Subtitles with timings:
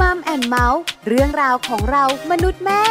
[0.00, 2.82] Mom and Mouth เรื่องราวของเรามนุษย์แม่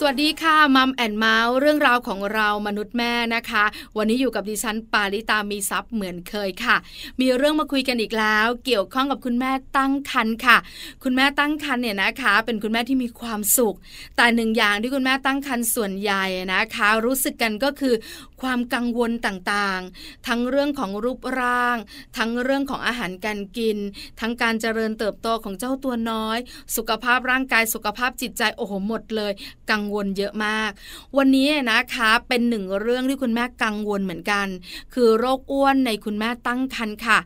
[0.00, 3.64] สวัสดีค่ะ Mom and Mouth เรื่องราวของเรามนุษย์แม่นะคะ
[3.96, 6.76] วันนี้อยู่กับดิฉันปาริตามีทรัพย์เหมือนเคยค่ะ
[7.20, 10.56] มีเรื่องมาคุยกันอีกแล้ว เกี่ยวข้องกับคุณแม่ตั้งครรภ์ค่ะ
[11.04, 13.76] คุณแม่ตั้งครรภ์เนี่ยนะคะ เป็นคุณแม่ที่มีความสุข
[14.16, 16.24] แต่หนึ่งอย่างที่คุณแม่ตั้งครรภ์ส่วนใหญ่
[16.54, 17.94] นะคะ รู้สึกกันก็คือ
[18.42, 21.76] ความกังวลต่างๆ ทั้งเรื่องของรูปร่าง
[22.16, 23.78] ทั้งเรื่องของอาหารการกิน
[24.20, 26.38] ทั้งการเจริญเติบโตของเจ้าตัวน้อย
[26.76, 29.32] สุขภาพร่างกายสุขภาพจิตใจโอ้โหหมดเลย
[29.70, 30.70] กังวลเยอะมาก
[31.16, 34.46] วันนี้นะคะเป็นหนึ่งเรื่องที่คุณแม่กังวลเหมือนกัน
[34.94, 37.18] คือโรคอ้วนในคุณแม่ตั้งครรภ์ค่ะ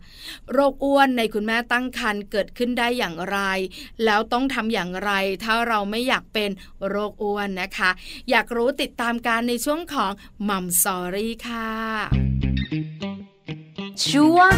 [0.53, 3.39] โรคอ้วนในคุณแม่ตั้งครรภ์เกิดขึ้นได้อย่างไร
[4.05, 5.11] แล้วต้องทำอย่างไร
[5.45, 6.51] ถ้าเราไม่อยากเป็น
[6.89, 7.91] โรคอ้วนนะคะ
[8.31, 10.11] อยากรู้ติดตามกันในช่วงของ
[10.48, 11.70] Mom Story ค่ะ
[14.09, 14.55] ช่วง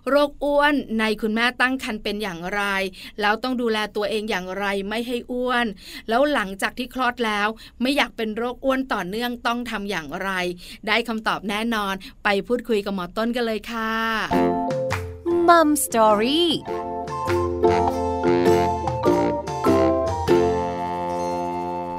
[0.10, 2.62] โรคอ้วนในคุณแม่ตั้งครรภ์เป็นอย่างไร
[3.22, 5.66] แล้วต้องดูแลตัวเองอย่างไรไม่ให้อ้วน
[6.10, 7.48] แล้วหลังจากที่คลอดแล้ว
[7.82, 10.30] ไม่อยากเป็นโรคอ้วนต่อเนื่องต้องทำอย่างไร
[10.88, 13.94] ได้คำตอบแน่นอน ไปพูดคุยกับหมอต้นกันเลยค่ะ
[15.48, 16.50] มัมสตอรี่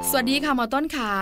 [0.09, 1.13] สวัสดีค่ะหมอต้นขา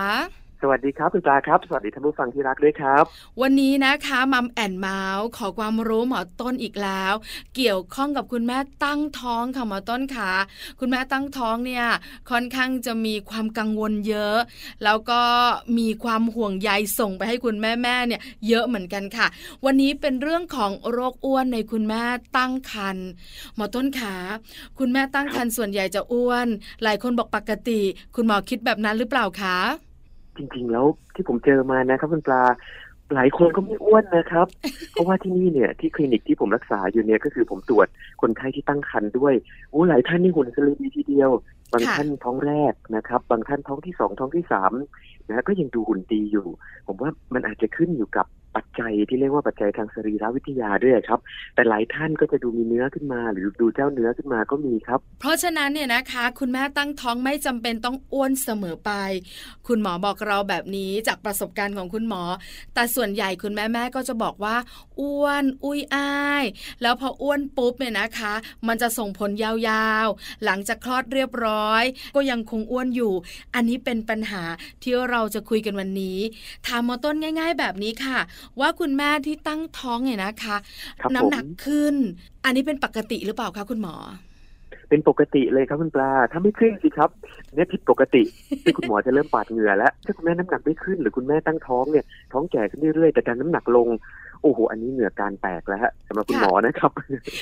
[0.64, 3.04] สวัสดีครับคุณปลาครับ สวัสดีท่านผู้ฟังที่รักด้วยครับ
[3.42, 7.14] วันนี้นะคะมัมแอนเมาส์ขอความรู้หมอต้นอีกแล้ว
[7.56, 10.32] เกี่ยวข้องกับคุณแม่ตั้งท้องค่ะหมอต้นขา
[10.80, 11.86] คุณแม่ตั้งท้องเนี่ย
[12.30, 14.38] ค่อนข้างจะมีความกังวลเยอะ
[14.84, 15.22] แล้วก็
[15.78, 19.28] มีความห่วงใยส่งไปให้คุณแม่แม่เนี่ยเยอะเหมือนกันค่ะ
[19.66, 22.04] วันนี้เป็นเรื่องของโรคอ้วนในคุณแม่
[22.38, 23.08] ตั้งครรภ์
[23.56, 24.16] หมอต้นขา
[24.80, 26.48] คุณแม่ตั้งครรภ์ส่วนใหญ่จะอ้วน
[26.84, 27.82] หลายคนบอกปกติ
[28.16, 29.89] คุณหมอคิดแบบนั้นหรือเปล่าคะ
[30.40, 30.86] จริง ๆ แล้ว
[31.16, 32.44] ที่ผมเจอมานะครับคุณปลา
[33.16, 34.48] หลายคนก็ไม่อ้วนนะครับ
[34.92, 37.88] เพราะว่าที่นี่เนี่ยที่คลินิกที่ผมรักษาอยู่เนี่ยก็คือผมตรวจ
[38.22, 39.34] คนไข้ที่ตั้งครรภ์ด้วย
[39.70, 41.32] โอ้หลายท่านนี่หุ่นสลิมทีเดียว
[41.72, 44.72] บางท่านท้องแรกนะครับ บางท่านท้องที่สองท้องที่สาม
[45.30, 46.48] นะก็ยังดูหุ่นดีอยู่
[46.88, 51.20] ผมว่ามันอาจจะขึ้นอยู่กับ ปัจจัยที่เรียกว่าปัจจัยทางสรีรวิทยาด้วยครับ
[51.56, 58.92] แต่หลายท่านก็จะดูมีเนื้อขึ้นมา หรือดูเจ้าเนื้อขึ้นมาก็มีครับ เพราะฉะนั้นเนี่ยนะคะ คุณแม่ตั้งท้องไม่จำเป็นต้องอ้วนเสมอไป
[59.68, 62.24] คุณหมอบอกเราแบบนี้จากประสบการณ์ของคุณหมอ
[62.74, 64.56] แต่ส่วนใหญ่คุณแม่แม่ก็จะบอกว่า
[65.00, 66.46] อ้วนอุ้ยอ้าย
[66.82, 68.34] แล้วพออ้วนปุ๊บเนี่ยนะคะ
[68.68, 71.84] มันจะส่งผลยาวๆ หลังจากคลอดเรียบร้อย
[72.16, 73.14] ก็ยังคงอ้วนอยู่
[73.56, 74.44] อันนี้เป็นปัญหา
[74.84, 76.20] ที่เราจะคุยกันวันนี้
[76.68, 78.20] ถามมอต้นง่าย ๆ แบบนี้ค่ะ
[78.60, 80.58] ว่าคุณแม่ที่ตั้งท้องเนี่ยนะคะ
[81.02, 81.96] คน้ำหนักขึ้น
[82.46, 83.96] อันนี้เป็นปกติหรือเปล่าคะคุณหมอ
[84.90, 87.10] เป็นปกติเลยครับคุณปลา ถ้าไม่ขึ้นสิครับ
[87.56, 88.24] เนี่ยผิดปกติ
[88.64, 93.88] ที่คุณหมอจะเริ่มปาดเหงื่อแล้วถ้าคุณแม่น้ำหนักไม่ขึ้นหรือคุณแม่ตั้งท้องเนี่ยท้องแก่ขึ้นเรื่อยๆแต่การน้ำหนักลง
[94.42, 96.92] โอ้โห อันนี้เหงื่อการแตกแล้วฮะสำหรับคุณหมอนะครับ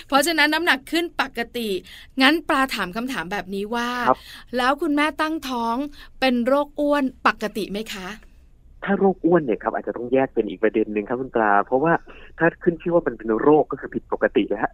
[0.08, 1.70] เพราะฉะนั้นน้ำหนักขึ้นปกติ
[2.22, 3.90] งั้นปลาถามคำถามแบบนี้ว่า
[4.58, 5.76] แล้วคุณแม่ตั้งท้อง
[6.20, 8.08] เป็นโรคอ้วนปกติไหมคะ
[8.84, 11.94] ถ้าโรคอ้วนเนี่ยครับอาจจะต้องแยกเป็นอีกประเด็นหนึ่งครับคุณปลา เพราะว่า
[12.40, 14.70] ถ้าขึ้นชื่อว่ามันเป็นโรคก็คือผิดปกติแล้ว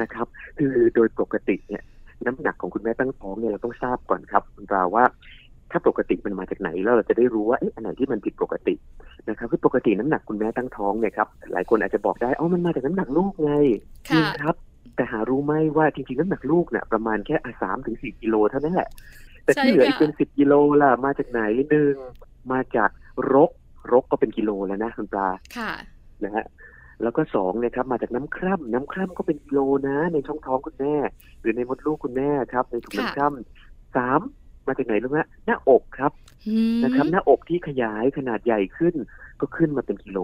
[0.00, 0.26] นะครับ
[0.58, 1.82] คือโดยปกติเนี่ย
[2.26, 5.04] น้ำหนักของคุณแม่ตั้งท้องเนี่ยเราต้องทราบก่อนครับคุณปลาว่า
[5.70, 8.74] ถ้าปกติมันมาจากไหนแล้วเราจะได้รู้ว่าเอ๊ะอันไหนที่มันผิดปกติ
[9.28, 13.52] นะครับคือปกติน้ำหนักคุณแม่ตั้งท้องเนี่ยครับหลายคนอาจจะบอกได้อ๋อมันมาจากน้ำหนักลูกไง
[14.10, 14.54] จริงครับ
[14.96, 18.88] แต่หารู้ไหมว่าจริงๆน้ำหนักลูกเนี่ยประมาณแค่สามถึงสี่กิโลเท่านั้นแหละ
[19.44, 21.94] แต่ที่เหลืออีกเป็นสิบกิโลล่ะมาจากไหนหนึ่ง
[22.52, 22.90] มาจาก
[23.34, 23.50] รก
[23.92, 25.72] รกก็เป็นกิโลแล้วนะคุณปลาค่ะ
[26.24, 26.46] นะฮะ
[27.02, 30.94] แล้วก็สองเนี่ยครับมาจากน้ำคร่ำน้ำคร่ำก็เป็นกิโลนะ ในช่องท้องคุณแม่
[31.40, 34.20] หรือในมดลูกคุณแม่ครับ ในถุงน้ำคร่ำสาม
[34.66, 36.12] มาจากไหนรู้ไหมหน้าอกครับ
[36.84, 38.94] นะครับ หน้าอกที่ขยายขนาดใหญ่ขึ้น
[39.40, 40.18] ก็ขึ้นมาเป็นกิโล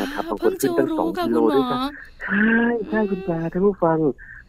[0.00, 1.80] นะครับบางคนขึ้นตั้งสองกิโลด้วยกัน
[2.22, 2.50] ใช่
[2.88, 3.98] ใช่คุณปลาท่านผู้ฟัง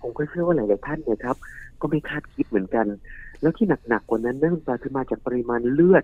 [0.01, 1.35] ผมก็เชื่อว่าหลายๆท่านเนี่ยครับ
[1.81, 2.85] ก็ไม่คาดคิดเหมือนกัน
[3.41, 6.03] แล้วที่หนักๆกว่านั้นนั่นคุณปลาคือมาจากปริมาณเลือด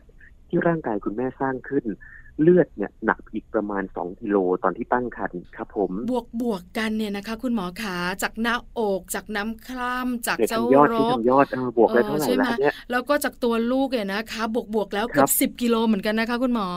[0.50, 1.86] ที่ร่างกายคุณแม่สร้างขึ้น
[2.42, 11.48] เลือดเนี่ยหนักอีกประมาณ 2กิโลตอนที่ตั้งครรภ์ครับผม บวกบวกกันเนี่ยนะคะ คุณหมอขาจากหน้าอกจากน้ำคร่ำจากเจ้ารกยอด
[11.78, 16.70] บวกไปเท่าไหร่แล้วเนี่ยแล้วก็จากตัวลูกเนี่ยนะคะ บวกบวกแล้วเกือบสิบกิโลเหมือนกันนะคะ คุณหมอ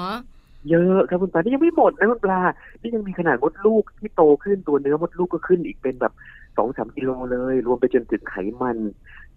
[0.70, 2.40] เยอะครับคุณปลานี่ยังไม่หมดนะคุณปลา
[2.80, 6.12] นี่ยังมีขนาดมดลูกที่โตขึ้นตัวเนื้อมดลูกก็ขึ้นอีกเป็นแบบ
[6.56, 8.76] สองสามกิโลเลย รวมไปจนถึงไขมัน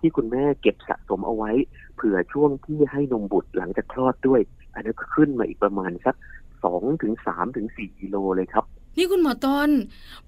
[0.06, 1.52] ที่คุณแม่เก็บสะสมเอาไว้
[1.96, 4.42] เผื่อช่วงที่ให้นมบุตรหลังจากคลอดด้วย
[4.74, 6.16] อันนี้ก็ขึ้นมาอีกประมาณสัก
[6.64, 8.66] สองถึงสามถึงสี่กิโลเลยครับ
[8.98, 9.70] นี่คุณหมอต้น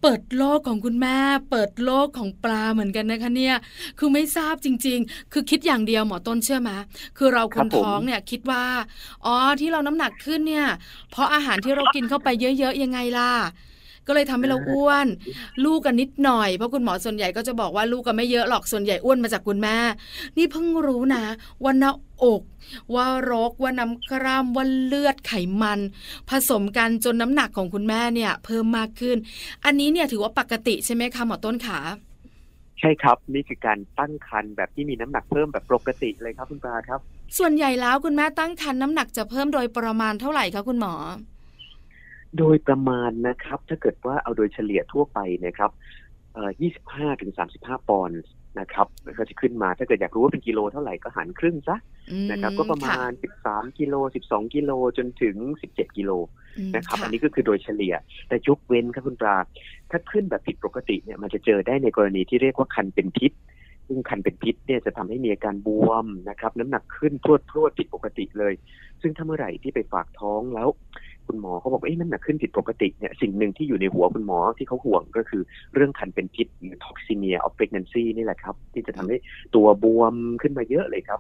[0.02, 1.18] เปิดโลกของคุณแม่
[1.52, 3.56] เปิดโลกของปลาเหมือนกันนะคะเนี่ย
[4.00, 6.72] คือไม่ทราบจริง ๆ คือคิดอย่างเดียวหมอต้นเชื่อไหม
[7.18, 8.64] คือเราคนท้องเนี่ยคิดว่า
[9.26, 10.68] อ๋อที่เราน้ำหนักขึ้นเนี่ย
[11.12, 13.32] เพราะอาหารที่เรากินเข้าไปเยอะ ๆ ยังไงล่ะ
[14.08, 15.08] ก็เลยทำให้เราอ้วน
[15.66, 19.78] ลูกกันนิดหน่อยเพราะคุณหมอส่วนใหญ่ก็จะบอกว่าลูกกันไม่เยอะหรอกส่วนใหญ่อ้วนมาจากคุณแม่
[20.38, 21.24] นี่เพิ่งรู้นะ
[21.64, 21.92] ว่าหน้า
[22.24, 22.42] อก
[22.96, 25.80] ว่ารกว่าน้ำกรามว่าเลือดไขมัน
[26.30, 29.18] ผสมกันจนน้ำหนักของคุณแม่เนี่ย เพิ่มมากขึ้น
[29.66, 31.80] อันนี้เนี่ยถือว่าปกติใช่ไหมคะหมอต้นขา
[32.80, 37.00] ใช่ครับ นี่คือการตั้งครรภ์แบบที่มีน้ำหนักเพิ่มแบบปกติเลยครับคุณปลาครับ
[37.38, 40.94] ส่วนใหญ่แล้วคุณแม่ตั้งครรภ์น้ำหนักจะเพิ่มโดยประมาณเท่าไหร่คะคุณหมอ
[42.38, 45.72] โดยประมาณนะครับ ถ้าเกิดว่าเอาโดยเฉลี่ยทั่วไปนะครับ
[46.34, 46.52] เอ่อ
[46.86, 48.22] 25ถึง35 ปอนด์
[48.60, 48.88] นะครับ
[49.18, 51.78] ก็จะขึ้นมาถ้าเกิดอยากรู้ว่าเป็นกิโลเท่าไหร่ก็หารครึ่งซะ
[52.32, 53.10] นะครับ ก็ประมาณ
[53.44, 53.96] 13 กิโล
[54.28, 55.36] 12 กิโลจนถึง
[55.68, 56.12] 17 กิโล
[56.76, 57.94] นะครับ อันนี้ก็คือโดยเฉลี่ย
[58.28, 59.38] แต่ยกเว้นครับคุณปลา
[59.92, 63.32] ถ้าขึ้นแบบผิดปกติเนี่ยมันจะเจอได้ในกรณีที่เรียกว่าครรภ์เป็นพิษ
[63.88, 68.54] ซึ่งครรภ์เป็นพิษเนี่ยจะทำให้มีอาการบวมนะครับ น้ำหนักขึ้นพรวดพรวดผิดปกติเลย
[69.02, 70.70] ซึ่งถ้าเมื่อไหร่ที่ไปฝากท้องแล้ว
[71.28, 75.42] คุณหมอเขาบอกเอ้ยน้ำหนักขึ้นผิดปกติเนี่ยสิ่งหนึ่งที่อยู่ในหัวคุณหมอที่เขาห่วงก็คือ
[75.74, 79.18] เรื่องครรภ์เป็นพิษหรือ toxemia of pregnancy นี่แหละครับ ที่จะทำให้
[79.56, 81.20] ตัวบวมขึ้นมาเยอะเลยครับ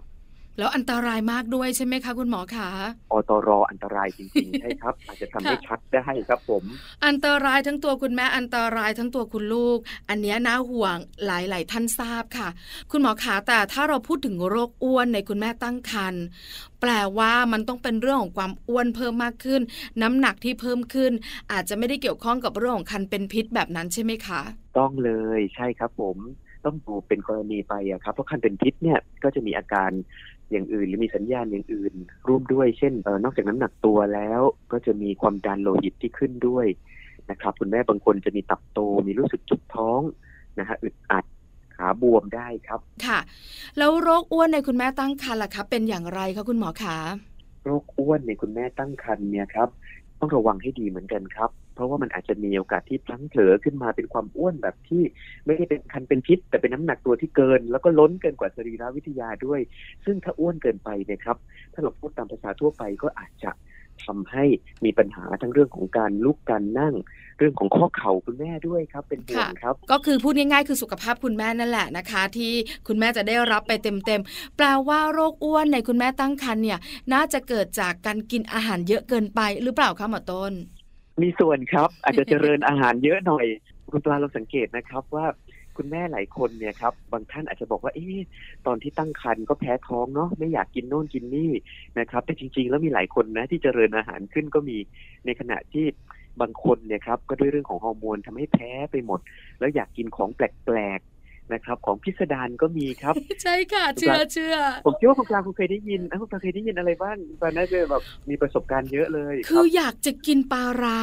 [0.57, 2.69] แล้วอันตรายมากด้วยใช่ไหมคะคุณหมอคะ
[3.11, 6.63] อตรออันตรายจริงๆใช่ครับ อาจจะทำให้ชัดได้ครับผม
[7.07, 12.49] อันตรายทั้งตัวคุณแม่อันตรายทั้งตัวคุณลูก อันนี้น่าห่วงหลาย ๆ ท่านทราบค่ะ
[12.91, 16.23] คุณหมอขาแต่ถ้าเราพูดถึงโรคอ้วนในคุณแม่ตั้งครรภ์
[16.81, 19.61] แปลว่ามันต้องเป็นเรื่องของความอ้วนเพิ่มมากขึ้น
[20.01, 21.11] น้ำหนักที่เพิ่มขึ้น
[21.51, 24.41] อาจจะไม่ได้เกี่ยวข้องกับเรื่องของคันเป็นพิษแบบนั้นใช่ไหมคะ
[24.77, 26.17] ต้องเลยใช่ครับผม
[26.65, 29.91] ต้องดูเป็นกรณีไปอะครับเพราะคันเป็นพิษเนี่ยก็จะมีอาการ
[30.51, 31.93] อย่างอื่นหรือมีสัญญาณอย่างอื่น
[32.27, 34.41] ร่วมด้วยเช่นออนอกจากน้ำหนักตัวแล้ว
[34.71, 36.65] ก็จะมีความดันโลหิตที่ขึ้นด้วย
[37.31, 40.01] นะครับ คุณแม่บางคนจะมีตับโตมีรู้สึกจุกท้อง
[40.59, 41.25] นะฮะอึดอัด
[41.75, 43.19] ขาบวมได้ครับ ค่ะ
[43.77, 46.97] แล้วโรคอ้วนในคุณแม่ตั้งครรภ์ล่ะครับ เป็นอย่างไรคะคุณหมอคะ
[47.65, 49.69] โรคอ้วนในคุณแม่ตั้งครรภ์เนี่ยครับ
[50.19, 55.03] ต้องระวังให้ดีเหมือนกันครับ เพราะว่ามันอาจจะมีโอกาสที่พลั้งเผลอขึ้นมาเป็นความอ้วนแบบที่
[55.45, 59.59] ไม่ได้เป็นคันเป็นพิษ แต่เป็นน้ำหนักตัวที่เกิน แล้วก็ล้นเกินกว่าสรีรวิทยาด้วย
[60.05, 61.37] ซึ่งถ้าอ้วนเกินไปเนี่ยครับ
[61.73, 63.51] ถ้าเราพูดตามภาษาทั่วไปก็อาจจะ
[64.05, 64.45] ทำให้
[64.85, 66.93] มีปัญหาทั้งเรื่องของการลุกการนั่ง
[67.37, 72.53] เรื่องของข้อเข่าคุณแม่ด้วยครับ เป็นห่วงครับ ก็คือพูดง่ายๆคือสุขภาพคุณแม่นั่นแหละนะคะ ที่
[72.87, 76.79] คุณแม่จะได้รับไปเต็มๆแปลว่าโรคอ้วนในคุณแม่ตั้งครรภ์เนี่ย
[77.13, 80.53] น่าจะเกิดจากการกินอาหารเยอะเกินไปหรือเปล่าคะหมอต้น
[81.21, 83.45] มีส่วนครับ อาจจะเจริญอาหารเยอะหน่อย
[83.91, 85.25] คุณปลาเราสังเกตนะครับว่า
[85.77, 88.07] คุณแม่หลายคนเนี่ยครับบางท่านอาจจะบอกว่าเอ๊
[88.65, 91.51] ตอนที่ตั้งครรภ์ก็แพ้ท้องเนาะไม่อยากกินโน่นกินนี่
[91.99, 94.77] นะครับ แต่จริง ๆ แล้วมีหลายคนนะที่เจริญอาหารขึ้นก็มี
[95.25, 95.85] ในขณะที่
[96.41, 99.19] บางคนเนี่ยครับก็ด้วยเรื่องของฮอร์โมนทำให้แพ้ไปหมด
[99.59, 100.41] แล้วอยากกินของแป
[100.75, 100.99] ลก
[101.53, 103.13] นะครับของพิสดารก็มีครับ
[103.43, 104.55] ใช่ค่ะ เชื่อเชื่อ
[104.85, 111.01] ผมคิดว่าคุณปลาคุณเคยได้ยินคุณปลาเคยได้ยินอะไรบ้างคุณปลาน่าจะแบบมีประสบการณ์เยอะเลย คืออยากจะกินปลาร้า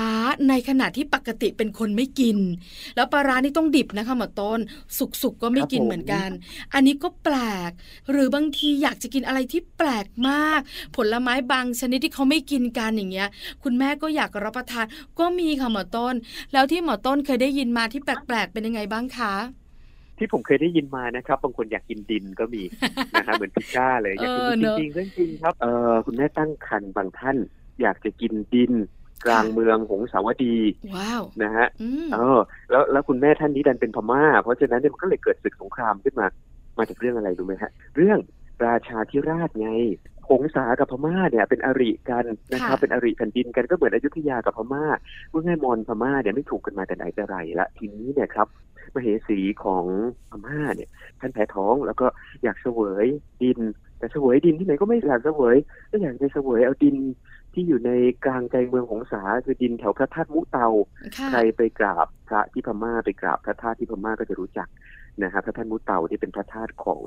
[0.48, 2.38] ในขณะที่ปกติเป็นคนไม่กิน
[2.96, 4.60] แล้วปลาร้านี่ต้องดิบนะคะหมอต้น
[5.22, 6.28] สุกๆก็ไม่กินเหมือนกัน
[6.74, 7.36] อันนี้ก็แปล
[7.68, 7.70] ก
[8.10, 10.60] หรือบางทีอยากจะกินอะไรที่แปลกมาก
[10.96, 13.28] ผลไม้บางชนิดที่เขาไม่กินกันอย่างเงี้ย
[13.62, 14.86] คุณแม่ก็อยากรับประทาน
[15.18, 16.14] ก็มีค่ะหมอต้น
[16.52, 19.34] แล้วที่หมอต้นเคยได้ยินมาที่แปลกๆเป็นยังไงบ้างคะ
[20.24, 22.62] ที่ผมเคยได้ยินมานะครับ บางคนอยากกินดินก็มี
[23.14, 27.36] นะครับเหมือนพิซซ่าเลยอยากกินจริงๆเรื่องจริงครับเออคุณแม่ตั้งครรภ์บางท่าน
[27.82, 28.72] อยากจะกินดิน
[29.26, 30.56] กลางเมืองหงสาวดี
[30.96, 31.66] ว้าวนะฮะ
[32.14, 32.38] เออ
[32.70, 36.26] แล้วแล้วคุณแม่ท่านนี้ดันเป็นพม่า เพราะฉะนั้นเนี่ยมันก็เลยเกิดศึกสงครามขึ้นมา
[36.78, 38.18] มาจากเรื่องอะไรรู้ไหมฮะ เรื่อง
[38.66, 39.70] ราชาธิราชไง
[40.28, 44.84] หงสากับพม่าเนี่ยเป็นอริกันนะครับเป็นอริแผ่นดินกันก็เหมือนอยุธยากับพม่า
[45.30, 48.48] เมื่อไงมอนพม่าเนี่ยไม่ถูกกันมาแต่ไหนแต่ไรละทีนี้เนี่ยครับ
[48.94, 49.84] มเหสีของ
[50.30, 50.88] พม่าเนี่ย
[51.20, 52.06] ท่านแพ้ท้องแล้วก็
[52.42, 53.06] อยากเสวย
[53.42, 53.58] ดิน
[53.98, 55.56] แต่เสวยดินที่ไหนก็ไม่อยากเสวย
[55.90, 56.96] ก็อยากจะเสวยเอาดิน
[57.54, 57.90] ที่อยู่ใน
[58.24, 60.68] กลางใจเมืองของสาคือดินแถวพระธาตุมุเตา
[61.30, 64.68] ใครไปกราบพระที่พม่าไปกราบพระธาตุที่พม่าก็จะรู้จัก
[65.22, 67.02] นะครับพระท่านมุเตาที่เป็นพระธาตุของ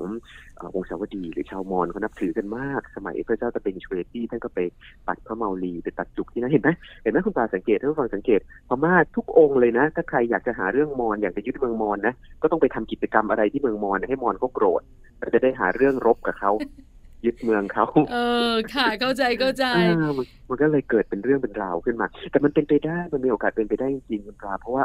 [0.76, 4.60] องค์สาวดีหรือชาวมอญเขานับถือกันมาก สมัยพระเจ้าตะเป็นชเวตี้ท่านก็ไป
[5.08, 6.70] ตัดพระเมาลีไปตัดจุกที่นั่นเห็นไหม
[7.04, 14.82] เห็นไหมคุณตาสังเกตท่านฟังสังเกตพม่าทุกองค์เลยนะ ถ้าใครอยากจะหาเรื่องมอญอยากจะยึดเมืองมอญนะก็ต้องไปทำกิจกรรมอะไรที่เมืองมอญให้มอญเขาโกรธ
[15.20, 16.52] เราจะได้หาเรื่องรบกับเขา
[17.26, 18.18] ยึดเมืองเขา เอ
[18.52, 19.66] อ ค่ะ เข้าใจ เข้าใจ
[20.50, 24.84] มันก็เลยเกิดเป็นเรื่องเป็นราวขึ้นมา แต่มันเป็นไปได้ มันมีโอกาสเป็นไปได้จริงๆคุณปลาเพราะว่า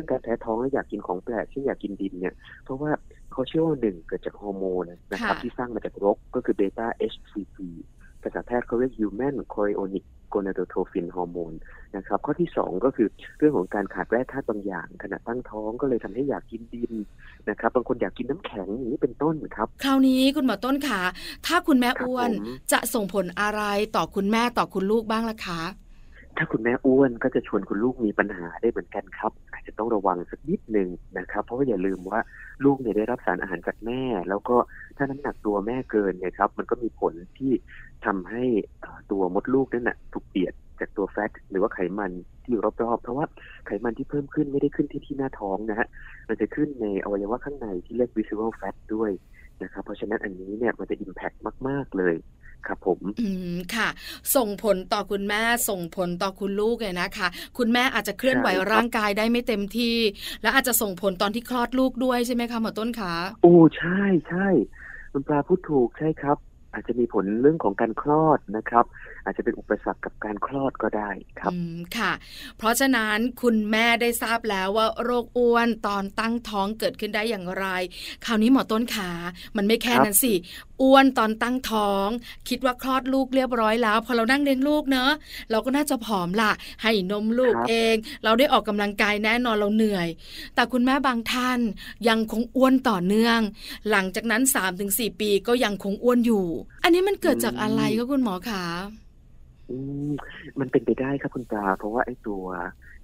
[0.00, 2.90] รื่องการแพ้ท้องและอยากกินของแปลกเช่นอยากกินดินเนี่ย เพราะว่า
[3.32, 7.58] เขาเชื่อว่าหนึ่งเกิดจากฮอร์โมนนะครับที่สร้างมาจากรกก็คือเบต้า HCG
[8.22, 10.04] ภาษาแพทย์เขาเรียก human chorionic
[10.34, 11.52] gonadotrophin ฮอร์โมน
[11.96, 16.92] นะครับ ข้อที่สองก็คือเรื่องของการขาดแร่ธาตุบางอย่าง ขณะตั้งท้องก็เลยทำให้อยากกินดิน
[17.48, 21.00] นะครับ บางคนอยากกินน้ำแข็งอย่างนี้เป็นต้นครับ คราวนี้คุณหมอต้นขา
[21.46, 22.30] ถ้าคุณแม่อ้วน
[22.72, 23.62] จะส่งผลอะไร
[23.96, 25.60] ต่อคุณแม่ต่อคุณลูกบ้างล่ะคะ
[26.36, 30.88] ถ้าคุณแม่อ้วนก็จะชวนคุณลูกมีปัญหาได้เหมือนกันครับอา จจะต้องระวังสักนิดหนึ่ง
[31.18, 32.20] นะครับ เพราะว่าอย่าลืมว่า
[32.64, 34.56] ลูกเนี่ยได้รับสารอาหารจากแม่ แล้วก็
[34.96, 37.52] ถ้าน้ำหนักตัวแม่เกินเนี่ยครับ มันก็มีผลที่
[38.06, 38.44] ทำให้
[39.10, 42.12] ตัวมดลูกนั่นนะถูกเปียดจากตัวแฟตหรือว่าไขมัน
[42.42, 43.26] ที่อยู่รอบๆ เพราะว่า
[43.66, 45.88] ไขมันที่เพิ่มขึ้นไม่ได้ขึ้นที่ที่หน้าท้องนะฮะ
[46.28, 49.10] มันจะขึ้นในอวัยวะข้างในที่เรียก visceral fat ด้วย
[49.62, 51.36] นะครับ เพราะฉะนั้นอันนี้เนี่ยมันจะ impact
[51.68, 52.14] มาก ๆ เลย
[52.66, 53.88] ครับผมอืมค่ะ
[54.36, 59.96] ส่งผลต่อคุณแม่ส่งผลต่อคุณลูกเลยนะคะ คุณแม่อาจจะเคลื่อนไหวร่างกายได้ไม่เต็มที่
[60.42, 64.46] และอาจจะส่งผลตอนที่คลอดลูกด้วยใช่ไหมคะหมอต้นคะโอ้ใช่ใช่
[65.12, 66.36] คุณปลาพูดถูกใช่ครับ
[66.72, 68.84] อาจจะมีผลเรื่องของการคลอดนะครับ
[69.24, 71.10] อาจจะเป็นอุปสรรคกับการคลอดก็ได้
[71.40, 71.52] ครับ
[71.96, 72.12] ค่ะ
[72.58, 77.66] เพราะฉะนั้นคุณแม่ได้ทราบแล้วว่าโรคอ้วนตอนตั้งท้องเกิดขึ้นได้อย่างไร
[78.24, 79.10] คราวนี้หมอต้นขา
[79.56, 80.32] มันไม่แค่นั้นสิ
[80.82, 82.08] อ้วนตอนตั้งท้อง
[82.48, 85.10] คิดว่าคลอดลูกเรียบร้อยแล้ว พอเรานั่งเลี้ยงลูกเนอะ
[85.50, 90.08] เราก็น่าจะผอมละให้นมลูกเอง เราได้ออกกำลังกายแน่นอนเราเหนื่อย
[90.54, 91.58] แต่คุณแม่บางท่าน
[92.08, 93.38] ยังคงอ้วนต่อเนื่อง
[93.90, 94.42] หลังจากนั้น
[94.80, 96.46] 3-4 ปีก็ยังคงอ้วนอยู่
[96.84, 98.64] อันนี้มันเกิดจากอะไรก็คุณหมอคะ
[99.70, 99.76] อื
[100.08, 100.12] ม
[100.60, 102.44] มันเป็นไปได้ครับคุณปลาเพราะว่าไอ้ตัว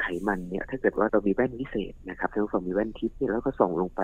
[0.03, 4.01] ไขมันเนี่ย ถ้าเกิดว่าเรามีแว่นพิเศษนะครับท่านผู้ฟังมีแว่นทิพย์เนี่ยแล้วก็ส่องลงไป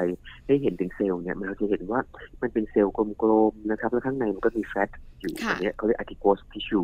[0.47, 2.01] ได้เห็นถึงเซลล์เนี่ยมันเราจะเห็นว่า
[2.43, 4.89] มันเป็นเซลล์กลมๆนะครับ แล้วข้างในมันก็มี fat
[5.21, 6.83] อยู่อันนี้เขาเรียก adipose tissue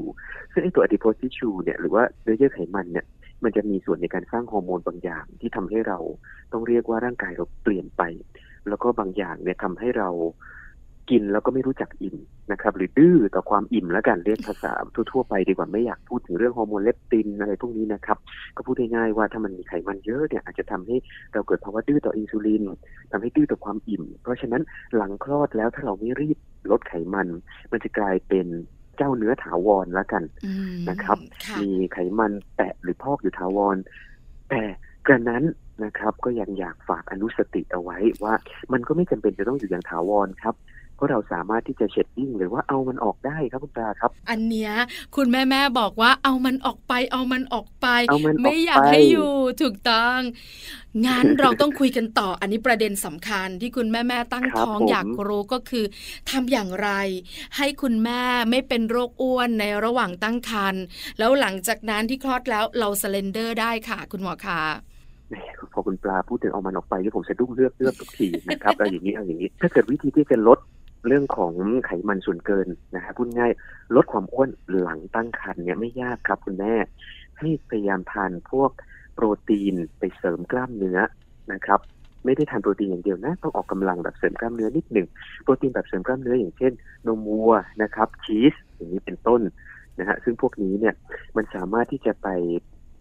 [0.53, 3.07] ซึ่งไอ้ตัว adipose tissue เนี่ยหรือว่าเนื้อเยื่อไขมันเนี่ย
[3.45, 5.99] มันจะมีส่วนในการสร้างฮอร์โมนบางอย่างที่ทำให้เรา
[6.53, 8.03] ต้องเรียกว่าร่างกายเราเปลี่ยนไป
[8.69, 10.09] แล้วก็บางอย่างเนี่ยทำให้เรา
[11.11, 12.17] กินแล้วก็ไม่รู้จักอิ่ม
[12.53, 14.73] นะครับ หรือดื้อต่อความอิ่มแล้วกันเรียกภาษา
[15.12, 18.19] ทั่วๆไปดีกว่าไม่อยากพูดถึงเรื่องฮอร์โมนเลปตินอะไรพวกนี้นะครับ
[18.57, 20.97] ก็พูดง่ายๆว่าถ้ามันมีไขมันเยอะเนี่ยอาจจะทำให้
[21.33, 22.62] เราเกิดภาวะดื้อต่ออินซูลิน
[23.11, 24.62] ทำให้ดื้อต่อความอิ่ม เพราะฉะนั้น
[24.97, 26.38] หลังคลอดแล้วถ้าเราไม่รีบ
[26.71, 27.29] ลดไขมัน
[27.73, 28.47] มันจะกลายเป็น
[28.97, 30.23] เจ้าเนื้อถาวรแล้วกัน
[30.91, 31.19] นะครับ
[31.61, 33.77] มีไขมันแตะหรือพอกอยู่ถาวร
[34.50, 34.62] แต่
[35.07, 35.45] กระนั้น
[35.85, 38.35] นะครับก็ยังอยากฝากอนุสติเอาไว้ว่า
[38.73, 40.55] มันก็ไม่จำเป็นจะต้องอยู่อย่างถาวรครับ
[40.99, 44.73] ก็เราสามารถที่จะเช็ดดิ้งหรือว่าเอามันออกได้ครับคุณตาครับ อันเนี้ย
[45.17, 47.87] คุณแม่แม่บอกว่าเอามันออกไป เอามันออกไป
[48.43, 50.21] ไม่อยากให้อยู่ถูกต้อง
[51.07, 55.85] งั้นเราต้องคุยกันต่อ อันนี้ประเด็นสำคัญที่คุณแม่แม่ตั้งท้องอยากรู้ก็คือ
[56.31, 56.90] ทำอย่างไร
[57.57, 60.83] ให้คุณแม่ไม่เป็นโรคอ้วนในระหว่างตั้งครรภ์
[61.19, 64.62] แล้วหลังจากนั้นที่คลอดแล้วเรา slender ได้ค่ะ คุณหมอคะ
[65.73, 70.59] พอคุณปลาพูดถึงเอามันออกไปที่ผมสะดุ้งเฮือกเฮือกทุกทีนะครับเอาอย่างนี้เอาอย่างนี้ ถ้าเกิดวิธีที่จะลด
[71.07, 71.52] เรื่องของ
[71.87, 73.52] ไขมันส่วนเกินนะครับพูดง่าย
[73.95, 74.50] ลดความอ้วน
[74.81, 76.75] หลังตั้งครรภ์เนี่ยไม่ยากครับคุณแม่
[77.38, 78.71] ให้พยายามทานพวก
[79.14, 80.99] โปรตีนไปเสริมกล้ามเนื้อ
[81.52, 81.81] นะครับ
[82.25, 85.07] ไม่ได้ทานโปรตีนอย่างเดียวนะ ต้องออกกำลังแบบเสริมกล้ามเนื้อนิดหนึ่ง
[85.43, 86.73] โปรตีนแบบเสริมกล้ามเนื้ออย่างเช่น
[87.07, 87.52] นมวัว
[87.83, 89.40] นะครับ ชีสอย่างนี้เป็นต้น
[89.99, 90.95] นะฮะซึ่งพวกนี้เนี่ย
[91.37, 92.28] มันสามารถที่จะไป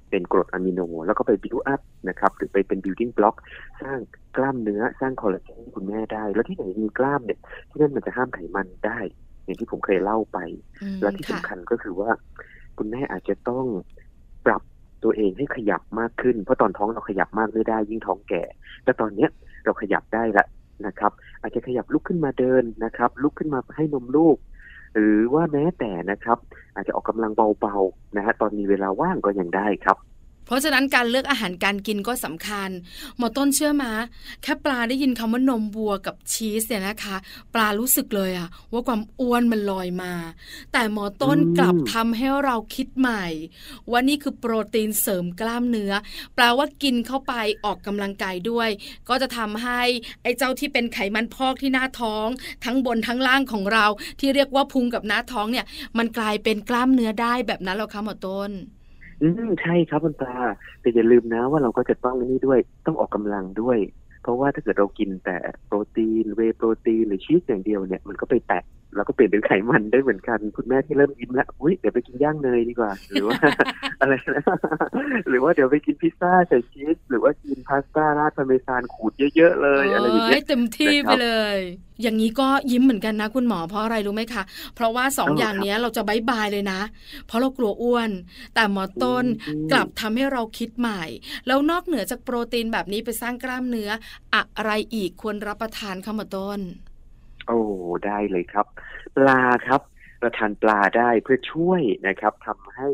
[0.10, 3.36] เป็นกรดอะมิโน แล้วก็ไป build up นะครับหรือไปเป็น building block
[3.82, 4.00] สร้าง
[4.38, 9.00] กล้ามเนื้อสร้างคอลลาเจนคุณแม่ได้ แล้วที่ไหนมีกล้ามเนี่ยที่นั่นมันจะห้ามไขมันได้
[9.44, 10.38] อย่างที่ผมเคยเล่าไป
[11.02, 12.10] แล้วที่สำคัญก็คือว่า
[12.78, 13.66] คุณแม่อาจจะต้อง
[14.46, 14.62] ปรับ
[15.04, 18.44] ตัวเองให้ขยับมากขึ้น เพราะตอนท้องเราขยับมากไม่ได้ยิ่งท้องแก่
[18.84, 19.30] แต่ตอนเนี้ย
[19.66, 20.46] เราขยับได้ละ
[20.88, 21.12] นะครับ
[21.42, 24.38] อาจจะขยับลุกขึ้นมาเดินนะครับ ลุกขึ้นมาให้นมลูก
[24.94, 26.38] หรือว่าแม้แต่นะครับ
[26.76, 29.98] อาจจะออกกำลังเบาๆนะฮะตอนมีเวลาว่างก็ยังได้ครับ
[30.48, 32.70] เพราะฉะนั้นการเลือกอาหารการกินก็สำคัญ
[33.18, 33.92] หมอต้นเชื่อมา
[34.44, 37.16] แค่ปลาได้ยินคำว่านมวัวกับชีสเนี่ยนะคะ
[37.54, 40.14] ปลารู้สึกเลยอะว่าความอ้วนมันลอยมา
[40.74, 43.26] แต่หมอต้นกลับทำให้เราคิดใหม่
[43.92, 45.94] ว่านี่คือโปรตีนเสริมกล้ามเนื้อ
[46.36, 47.34] แปลว่ากินเข้าไป
[47.66, 48.70] ออกกำลังกายด้วย
[49.10, 49.82] ก็จะทำให้
[50.24, 52.28] ไอ้เจ้าที่เป็นไขมันพอกที่หน้าท้อง
[52.66, 53.86] ทั้งบนทั้งล่างของเรา
[54.20, 55.66] ที่เรียกว่าพุงกับหน้าท้องเนี่ย
[55.98, 58.52] มันกลายเป็นกล้ามเนื้อได้แบบนั้นหรอคะหมอต้น
[59.22, 60.28] อืมใช่ครับคุณตา
[60.82, 63.78] แต่อย่าลืมนะว่าเราก็จะต้องนี่ด้วยต้องออกกำลังด้วย
[64.22, 68.64] เพราะว่าถ้าเกิดเรากินแต่โปรตีนเวโปรตีนหรือชีสอย่างเดียวเนี่ยมันก็ไปแตะ
[69.30, 73.38] แล้วก็เปลี่ยนเป็นไขมันได้เหมือนกัน คุณแม่ที่เริ่มยิ้มแล้วอุ้ยเดี๋ยวไปกินย่างเนยดีกว่า หรือว่า
[74.02, 74.44] อะไรนะ
[75.30, 81.60] หรือว่าเดี๋ยวไปกินพิซซ่าใส่ชีสหรือว่ากินพาสต้าราดพาเมซานขูดเยอะๆเลยอะไรอย่างเงี้ยเต็มที่ไปเลย
[82.02, 84.44] อย่างนี้ก็ยิ้มเหมือนกันนะคุณหมอเพราะอะไรรู้ไหมคะ
[84.76, 86.82] เพราะว่าสองอย่างนี้เราจะ bye bye เลยนะ
[87.28, 88.10] เพราะเรากลัวอ้วน
[88.56, 89.26] แต่หมอต้น
[89.72, 91.04] กลับทำให้เราคิดใหม่
[91.48, 93.90] แล้วนอกเหนือจากโปรตีนแบบนี้ไปสร้างกล้ามเนื้อ
[94.36, 96.60] อะไรอีกควรรับประทานคะหมอต้น
[97.48, 97.60] โอ้
[98.06, 98.66] ได้เลยครับ
[99.18, 99.82] ปลาครับ
[100.22, 102.88] ประทานปลาได้เพื่อช่วยนะครับทำให้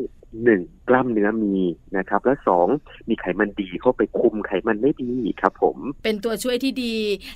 [0.44, 1.56] หนึ่งกล้ามเนื้อมี
[1.96, 2.66] นะครับ และสอง
[3.08, 6.94] มีไขมันดีเข้าไปคุมไขมันไม่ดีครับ ผม เป็นตัวช่วยที่ดี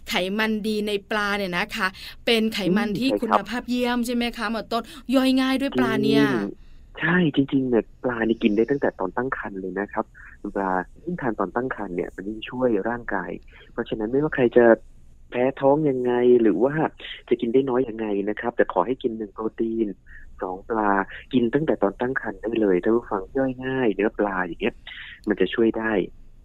[0.09, 1.89] ไขมันดีในปลาเนี่ยนะคะ
[2.27, 4.83] เป็นไขมันที่คุณภาพเยี่ยมใช่ไหมคะหมอต้น
[5.15, 6.25] ย่อยง่ายด้วยปลาเนี่ย
[7.01, 10.05] ใช่จริงๆเนี่ยปลานี่กินได้ตั้งแต่ตอนตั้งครรภ์เลยนะครับ
[10.57, 10.71] ปลา
[11.05, 13.31] ยิ่งทานตอนตั้งครรภ์เนี่ยมันยิ่งช่วยร่างกาย
[13.73, 14.65] เพราะฉะนั้นไม่ว่าใครจะ
[15.31, 16.75] แพ้ท้องยังไงหรือว่า
[17.29, 19.89] จะกินได้น้อยยังไงนะครับ แต่ขอให้กินหนึ่งโปรตีน
[20.43, 20.91] สองปลา
[21.33, 24.75] กินตั้งแต่ตอนตั้งครรภ์ได้เลยถ้าผู้ฟังย่อยง่ายเนื้อปลาอย่างเงี้ย
[25.29, 25.93] มันจะช่วยได้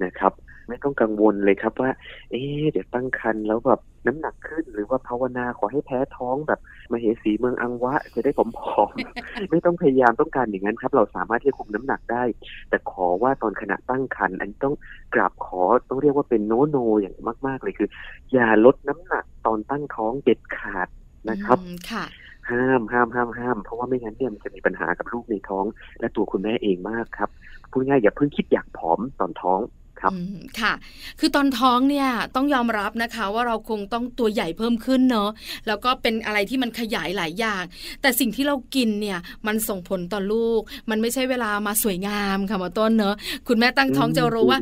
[0.03, 0.33] นะครับ
[0.67, 1.91] ไม่ต้องกังวลเลยครับว่า
[2.31, 6.59] เอ๊เดี๋ยวตั้งครรภ์แล้วแบบ น้ำหนักขึ้น หรือว่าภาวนาขอให้แพ้ท้องแบบ
[6.91, 8.39] มาเหสีเมืองอังวะ จะได้ผ
[8.81, 12.23] อมๆไม่ต้องพยายามต้องการอย่างนั้นครับ เราสามารถที่จะคุมน้ำหนักได้
[12.69, 14.75] แต่ขอว่าตอนขณะตั้งครรภ์อันต้อง
[15.13, 17.15] กราบขอต้องเรียกว่าเป็นโนโนอย่าง
[17.47, 17.89] มาก ๆ เลยคือ
[18.33, 20.87] อย่าลดน้ำหนักตอนตั้งท้องเด็ดขาด
[21.29, 21.59] นะครับ
[21.91, 22.05] ค่ะ
[22.51, 25.65] ห้ามห้ามห้ามห้ามเพราะว่าไม่งั้นเนี่ยมันจะมีปัญหากับลูกในท้อง
[25.99, 27.29] และตัวคุณแม่เองมากครับ
[27.71, 29.59] พูดง่ายอย่าเพิ่งคิดอยากผอมตอนท้อง
[30.03, 30.13] ครับ
[30.59, 30.73] ค่ะ
[31.19, 35.29] คือตอนท้องเนี่ยต้องยอมรับนะคะว่าเราคงต้องตัวใหญ่เพิ่มขึ้นเนาะ
[35.67, 37.63] แล้วก็เป็นอะไรที่มันขยายหลายอย่าง
[38.01, 43.15] แต่สิ่งที่เรากินเนี่ยมันส่งผลต่อลูก มันไม่ใช่เวลามาสวยงามค่ะหมอต้นเนาะ
[43.47, 44.59] คุณแม่ตั้งท้องจะรู้ว่า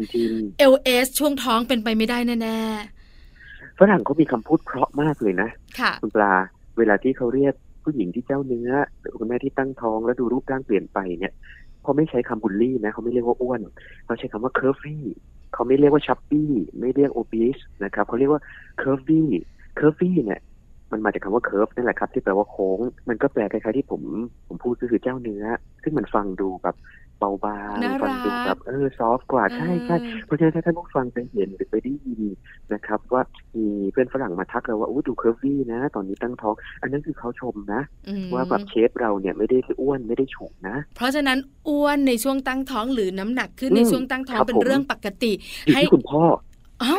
[0.72, 6.34] LS ช่วงท้องเป็นไปไม่ได้แน่ๆฝรั่งเขามีคำพูดเพราะมากเลยนะค่ะคุณปลา
[6.78, 11.34] เวลาที่เขาเรียกผู้หญิงที่เจ้าเนื้อหรือคุณแม่ที่ตั้งท้องแล้วดูรูปร่างเปลี่ยนไปเนี่ย
[11.84, 13.62] เขาไม่ใช้คำบุลลี่นะเขาไม่เรียกว่าอ้วน
[14.06, 15.04] เขาใช้คำว่าเคอร์ฟี่
[15.54, 18.42] เขาไม่เรียกว่าชัปปี้ไม่เรียก obese นะครับเขาเรียกว่า
[18.78, 20.40] curvy curvy เนี่ย
[20.92, 24.02] มันมาจากคำว่า curve นั่นแหละครับ ที่แปลว่าโค้ง มันก็แปลคล้ายๆที่ผม
[24.48, 25.44] ผมพูดก็คือเจ้าเนื้อ
[25.84, 26.76] ซึ่งมันฟังดูแบบ
[27.20, 29.96] เบาบางฟังดูแบบเออ soft กว่าใช่ใช่
[30.26, 32.22] เพราะฉะนั้นถ้าท่านผู้ฟังไปเห็นหรือไปได้ยิน
[32.82, 33.24] นะครับ ว่า
[33.58, 37.82] มีเพื่อนฝรั่งมาทักเราว่าโอ้ดู curvy นะ ตอนนี้ตั้งท้อง อันนั้นคือเขาชมนะ
[38.34, 41.38] ว่าแบบ shape เราเนี่ยไม่ได้อ้วนไม่ได้ฉุนะ เพราะฉะนั้น
[41.70, 45.34] อ้วนในช่วงตั้งท้องหรือน้ำหนักขึ้นในช่วงตั้งท้องเป็นเรื่องปกติ
[45.74, 46.24] ให้คุณพ่อ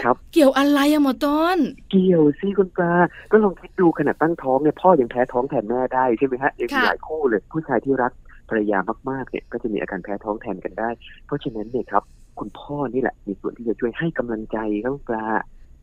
[0.05, 1.59] ครับเกี่ยวอะไรอะหมอต้น
[1.91, 2.95] เกี่ยวสิคุณปลา
[3.31, 8.13] ก็ลองคิดดูขนาดตั้งท้องเนี่ยพ่อยังแพ้ท้องแทนแม่ได้ใช่ไหมฮะยังมีหลายคู่เลยผู้ชายที่รัก
[8.49, 8.79] ภรรยา
[9.11, 10.91] มากๆเนี่ยก็จะมีอาการแพ้ท้องแทนกันได้
[11.27, 12.03] เพราะฉะนั้นเนี่ยครับ
[12.39, 15.27] คุณพ่อนี่แหละ มีส่วนที่จะช่วยให้กำลังใจครับปลา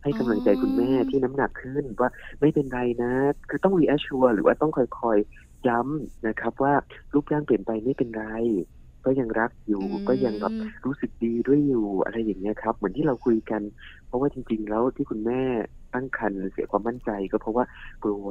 [0.03, 2.09] ให้กำลังใจคุณแม่ที่น้ำหนักขึ้นว่า
[2.39, 3.11] ไม่เป็นไรนะ
[3.49, 6.73] คือต้องรีแอชชัวหรือว่าต้องคอยๆย้ำนะครับ ว่า
[7.13, 8.25] รูปร่างเปลี่ยนไปไม่เป็นไร
[9.05, 10.53] ก็ยังรักอยู่ก็ยังแบบ
[10.85, 13.61] รู้สึกดีด้วยอยู่อะไรอย่างเงี้ยครับ เหมือนที่เราคุยกัน
[14.07, 15.41] เพราะว่าจริง ๆ แล้วที่คุณแม่
[15.93, 17.65] ตั้งครรภ์เสียความมั่นใจก็เพราะว่า
[18.03, 18.27] กลัว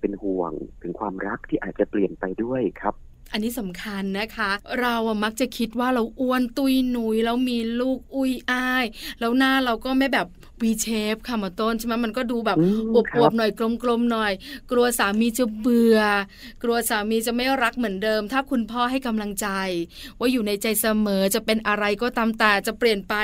[0.00, 2.94] เป็นห่วงถึงความรักที่อาจจะเปลี่ยนไปด้วยครับ
[3.32, 4.50] อันนี้สำคัญนะคะ
[4.80, 8.84] เราอะมักจะคิดว่าเราอ้วนตุยหนุยแล้วมีลูกอุ้ยอ้าย
[9.20, 10.26] แล้วหน้าเราก็ไม่แบบ
[10.64, 12.58] วีเชฟค่ะมาต้นใช่ไหมมันก็ดูแบบ
[12.94, 13.50] อวบๆหน่อย
[13.82, 14.32] กลมๆหน่อย
[14.70, 16.00] กลัวสามีจะเบื่อ
[16.62, 19.48] กลัวสามีจะไม่รักเหมือนเดิม ถ้าคุณพ่อให้กำลังใจ
[20.18, 23.14] ว่าอยู่ในใจเสมอจะเป็นอะไรก็ตามแต่จะเปลี่ยนไป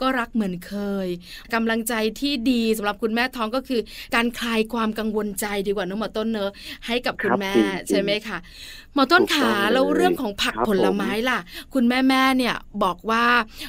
[0.00, 0.74] ก็รักเหมือนเค
[1.06, 1.08] ย
[1.54, 3.80] กำลังใจที่ดีสำหรับคุณแม่ท้องก็คือ
[4.14, 6.50] การคลายความกังวลใจดีกว่าน้องหมอต้นเนอะ
[6.86, 7.52] ให้กับคุณแม่
[7.88, 8.38] ใช่ไหมคะ
[8.94, 11.38] หมอต้นขาแล้วเรื่องของผักผลไม้ล่ะ
[11.74, 13.24] คุณแม่แม่เนี่ยบอกว่า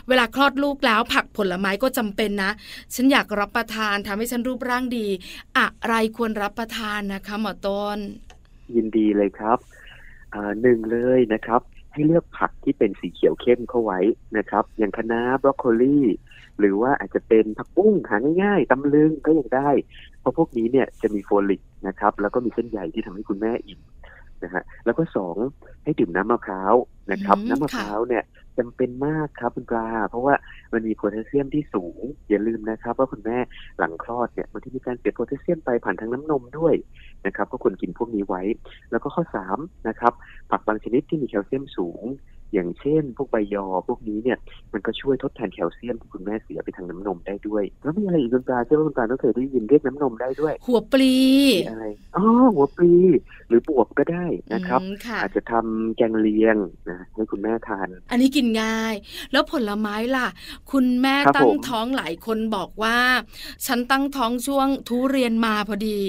[0.08, 2.52] เวลาคลอดลูกแล้วผักผลไม้ก็จำเป็นนะ
[2.96, 5.08] ฉันอยากรับประทานทำให้ฉันรูปร่างดี
[5.58, 7.98] อะไรควรรับประทานนะคะหมอต้น
[8.76, 9.60] ยินดีเลยครับ
[10.62, 11.62] หนึ่งเลยนะครับ
[11.94, 14.00] ให้เลือกผักที่เป็นสีเขียวเข้มเข้าไว้
[14.38, 16.00] นะครับ อย่างคะน้าบรอกโคลี
[16.60, 19.70] หรือว่าอาจจะเป็นผักบุ้งหาง่ายๆตำลึงก็ยังได้
[20.20, 23.80] เพราะพวกนี้เนี่ยจะมีโฟลิกนะครับ แล้วก็มีเส้นใยที่ทำให้คุณแม่อิ่ม
[24.44, 25.36] นะฮะแล้วก็สอง
[25.84, 26.74] ให้ดื่มน้ำมะพร้าว
[27.12, 28.24] นะครับ น้ำมะพร้าวเนี่ย
[28.58, 30.34] จำเป็นมากครับคุณปลา เพราะว่า
[30.74, 33.38] มันมีโพแทสเซียมที่สูง อย่าลืมนะครับ ว่าคุณแม่
[33.80, 36.76] หลังคลอดเนี่ยมันที่มีการเสียโพแทสเซียมไปผ่านทางน้ำนมด้วย
[37.26, 38.42] นะครับ ก็ควรกินพวกนี้ไว้
[38.92, 40.14] แล้วก็ข้อสามนะครับ
[40.52, 42.04] ผักบางชนิดที่มีแคลเซียมสูง
[42.54, 44.38] อย่างเช่น พวกใบยอพวกนี้เนี่ย
[44.74, 51.16] มันก็ช่วยทดแทนแคลเซียมที่คุณแม่เสียไปทางน้ำนมได้ด้วย แล้วมีอะไรอีกคุณตาเชื่อว่าคุณตาต้องเคยได้ยินเรียกน้ำนมได้ด้วย หัวปลี
[51.70, 51.86] อะไร
[52.16, 52.92] อ๋อหัวปลี
[53.48, 56.58] หรือบวบก็ได้นะครับอืมค่ะอาจจะทำแกงเลียง
[56.90, 58.94] นะให้คุณแม่ทาน อันนี้กินง่าย
[59.32, 60.28] แล้วผลไม้ล่ะ
[60.72, 63.00] คุณแม่ครับตั้งผมท้องหลายคนบอกว่า
[63.66, 66.02] ฉันตั้งท้องช่วงทุเรียนมาพอดี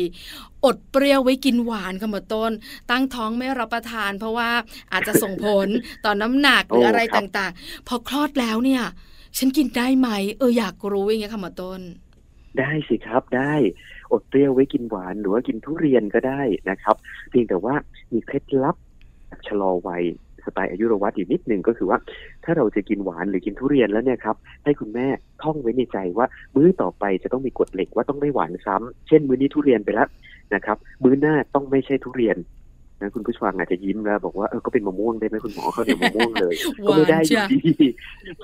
[0.64, 2.53] อดเปรี้ยวไว้กินหวานค่ะหมอต้น
[2.90, 4.51] ตั้งท้องไม่รับประทาน เพราะว่า
[4.92, 5.68] อาจจะส่งผล
[6.05, 8.83] ต่อน้ำหนักหรืออะไรต่างๆ พอคลอดแล้วเนี่ย
[9.38, 11.81] ฉันกินได้ไหม เอออยากรู้อย่างเงี้ยค่ะหมอต้น
[12.59, 13.55] ได้สิครับได้
[14.12, 16.96] อดเปรี้ยวไว้กินหวานหรือว่ากินทุเรียนก็ได้นะครับ
[17.31, 17.75] เพียงแต่ว่า
[18.12, 18.77] มีเคล็ดลับ
[19.46, 20.05] ชะลอวัย
[20.44, 21.98] สไตล์อายุรวัตอยู่นิดหนึ่งก็คือว่า
[22.44, 25.07] ถ้าเราจะกินหวานหรือกินทุเรียนแล้วเนี่ยครับให้คุณแม่
[25.42, 30.09] ท่องไว้ในใจว่า มื้อต่อไปจะต้องมีกฎเหล็กว่าต้องไม่หวานซ้ำเช่นมื้อนี้ทุเรียนไปแล้ว
[30.55, 32.37] นะครับ มื้อหน้าต้องไม่ใช่ทุเรียน
[33.03, 37.73] นะคุณผู้ฟังอาจจะยิ้มแล้ว บอกว่าเออก็เป็นมะม่วงได้ไหมคุณหมอเขาวเหนียวมะม่วงเลยหก็วาไม่นได้อเชียู่ยดี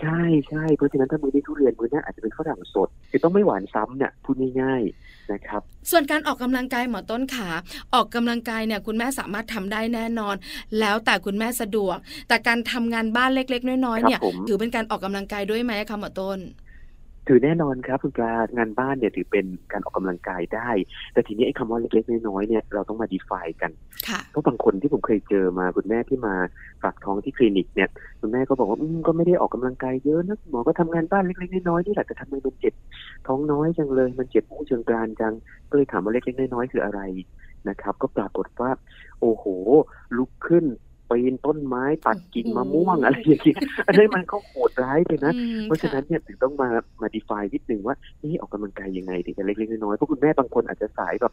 [0.00, 7.48] ใช่ใช่เพราะฉะนั้นถ้ามื้อนี้ทุเรียนมื้อหน้าอาจจะเป็นฝรั่งสดคือต้องไม่หวานซ้ำเนี่ยพูดง่ายๆนะครับ ส่วนการออกกำลังกายหมอต้นขา
[7.94, 10.34] ออกกำลังกายเนี่ยคุณแม่สามารถทำได้แน่นอน
[10.80, 11.96] แล้วแต่คุณแม่สะดวก
[12.28, 16.38] แต่การทำงานบ้านเล็ก ๆ น้อยๆเนี่ยครับผมถือเป็นการออกกำลังกายด้วยไหมคะหมอต้น
[17.28, 20.70] ถือแน่นอนครับคุณปลางานบ้านเนี่ยถือเป็นการออกกำลังกายได้
[21.12, 23.70] แต่ทีนี้ไอ้คำว่าเล็กๆน้อยๆเนี่ยเราต้องมา define กัน
[24.08, 26.34] ค่ะเพราะบางคนที่ผมเคยเจอมาคุณแม่ที่มา
[26.82, 27.88] ฝากท้องที่คลินิกเนี่ย
[28.20, 32.74] คุณแม่ก็บอกว่าอืมก็ไม่ได้ออกกำลังกายเยอะนะหมอก็ทำงานบ้านเล็กๆน้อยๆนี่แหละแต่ทำไมมันเจ็บ
[33.26, 35.34] ท้องน้อยจังเลย มันเจ็บอุ้งเชิงกรานจัง
[35.70, 37.00] ก็เลยถามว่าเล็กๆน้อยๆคืออะไร
[37.68, 38.70] นะครับ ก็ปรากฏว่า
[39.20, 39.44] โอ้โห
[40.16, 40.64] ลุกขึ้น
[41.10, 46.68] ปีนต้นไม้ตัดกิ่งมะม่วงอะไรอย่างเงี้ยอันนี้มันก็โหดร้ายเลยนะอืมเพราะฉะนั้นค่เนี่ยถึงต้องมา
[47.00, 51.32] มา define นิดนึงว่านี่ออกกำลังกายยังไงถึงจะเล็กๆน้อยๆเพราะคุณแม่บางคนอาจจะสายแบบ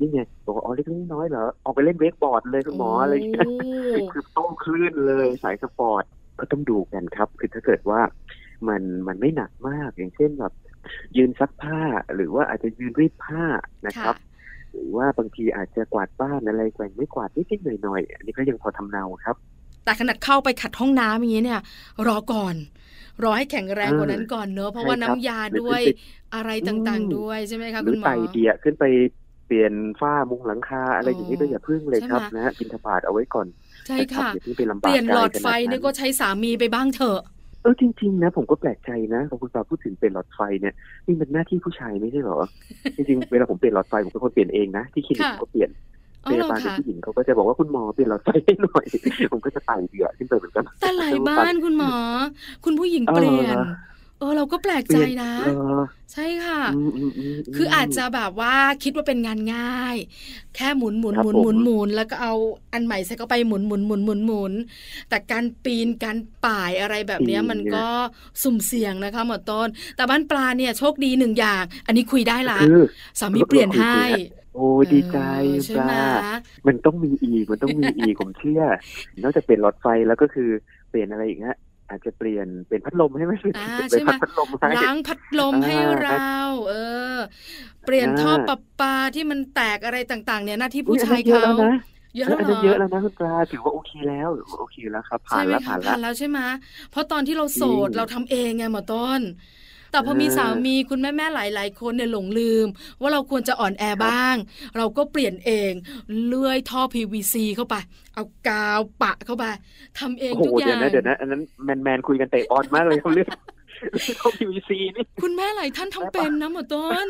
[0.00, 6.04] นี่ไงบอกว่าอ๋อเล็กๆน้อยๆเหรอออกไปเล่น wakeboard เลยคุณหมออะไรอย่างเงี้ยโคือโต้คลื่นเลยสายสปอร์ต
[6.40, 8.00] ก็ต้องดูกันครับคือถ้าเกิดว่า
[8.68, 10.52] มันมันไม่หนักมากอย่างเช่นแบบ
[11.16, 11.80] ยืนซักผ้า
[12.14, 13.42] หรือว่าอาจจะยืนรีดผ้า
[13.86, 14.16] นะครับ
[14.76, 19.36] หรือว่าบางทีอาจจะกวาดบ้านอะไรแกว่งไม่กวาดนิดๆหน่อยๆอันนี้ก็ยังพอทำเนาครับ
[19.84, 21.60] แต่ขนาดเข้าไปขัดห้องน้ำอย่างนี้เนี่ย
[22.06, 22.54] รอก่อน
[23.22, 25.88] รอให้แข็งแรงกว่านั้นก่อนเนอะเพราะว่าใช่น้ำครับยาหรือด้วยขึ้นไป
[26.34, 28.84] อะไรต่างๆด้วยใช่ไหมคะหรืคุอณหมอไต่เดียขึ้นไป
[29.46, 33.46] เปลี่ยนฝ้ามุงหลังคาอะไรอย่างนี้อ๋อก็อย่าพึ่งเลยครับใช่ไหมนะฮะบินทบาทเอาไว้ก่อน
[33.86, 40.74] ใช่นรับค่ะอย่าเพิ่งไปลำเปบากลี่ยนหลอดกายไฟขนาเนี่ยก็ใช้สามีไปบ้างเถอะเออจริงๆนะผมก็แปลกใจนะพอคุณปาพูดถึงเปลี่ยนหลอดไฟเนี่ย
[41.06, 42.38] นี่เป็นหน้าที่ผู้ชายไม่ใช่เหรอ
[42.96, 45.70] จริงๆเวลาผมเปลี่ยนหลอดไฟผมเป็นคนเปลี่ยนเองนะที่คลินิกค่ะผมก็เปลี่ยน
[46.24, 48.84] อ๋พอเหรยาอบาลเป็นคะผู้หญิงเขาก็จะบอกว่าคุณหมอเปลี่ยนหลอดไฟให้หน่อย
[49.32, 51.94] ผมก็จะไต่เดือดขึ้นไปเหมือนกันแต่หลายบ้านคุณหมอ
[52.64, 53.56] คุณผู้หญิงเปลี่ยน
[54.18, 55.80] เออเออเราก็แปลกเปใจลี่ยนนะเออ
[56.12, 59.96] ใช่ค่ะอืมอืมมมคืออาจจะแบบว่าคิดว่าเป็นงานง่าย
[60.56, 62.34] แค่หมุนหมุนครับหมุนผมหมุนหมุนแล้วก็เอา
[62.72, 64.52] อันใหม่ใส่เข้าไปหมุนหมุนหมุนหมุนหมุน
[65.08, 67.86] แต่การปีนการป่ายอะไรแบบเนี้ยมันก็
[68.42, 72.80] สุ่มเสี่ยงนะคะหมอต้น แต่บ้านปลาเนี่ยโชคดีหนึ่งอย่าง อันนี้คุยได้ละคือ
[73.20, 73.98] สามีเปลี่ยนให้
[74.54, 76.04] โอ้ยดีใจเออใช่ปไหมลา
[76.66, 78.62] มันต้องมีอีกมันต้องมีอีกผมเชื่อ
[79.22, 80.50] นอกจากเปลี่ยนหลอดไฟแล้วก็คือ
[80.88, 86.12] เปลี่ยนอะไรอีกฮะ อาจจะเปลี่ยนเปลี่ยนพัดลมให้ไหมอ่าเปลี่ยนใช่ไหมพัดลมให้ล้างพัดลมให้อ่าเรา
[86.66, 86.74] เออ
[87.84, 91.66] เปลี่ยนอ่าท่อประปาที่มันแตกอะไรต่าง ๆ เนี่ยหน้าที่อุ๊ผู้ยอันชายนั้นเยอะเขาแล้วนะ
[92.16, 96.38] เยอะเอแล้วเหรอออันนั้นเยอะแล้วนะคุณปลาถือว่าโอเคแล้วโอเคแล้วครับผ่าใช่นไหมแล้วคะผ่านแล้วผ่านแล้วใช่ไหม
[96.88, 99.22] เพราะตอนที่เราโสดอืมเราทำเองไงหมอต้น
[99.96, 102.66] แต่พออ่ามีมีสามีคุณแม่แม่ๆหลาย ๆ คนเนี่ยหลงลืม
[103.00, 104.36] ว่าเราควรจะอ่อนแอบ้าง
[104.76, 105.72] เราก็เปลี่ยนเอง
[106.26, 107.74] เลื่อยท่อ PVC เข้าไป
[108.14, 109.44] เอากาวปะเข้าไป
[109.98, 113.28] ทำเองโอ้ทุกโหอเดี๋ยย่าวงนะเดี๋ยวนะอันนั้นแมนแมนๆคุยกันเตะบอลมากเลยเขาเรื่อง
[114.18, 117.08] เขา PVC นี่คุณแม่หลายท่านทำเป็นนะหมอต้น